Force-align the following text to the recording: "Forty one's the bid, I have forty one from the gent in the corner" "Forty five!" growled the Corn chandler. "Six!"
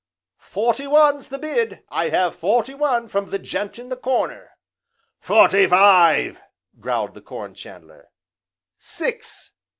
"Forty 0.49 0.87
one's 0.87 1.29
the 1.29 1.37
bid, 1.37 1.83
I 1.89 2.09
have 2.09 2.35
forty 2.35 2.73
one 2.73 3.07
from 3.07 3.29
the 3.29 3.37
gent 3.37 3.77
in 3.77 3.89
the 3.89 3.95
corner" 3.95 4.53
"Forty 5.21 5.67
five!" 5.67 6.39
growled 6.79 7.13
the 7.13 7.21
Corn 7.21 7.53
chandler. 7.53 8.09
"Six!" 8.79 9.51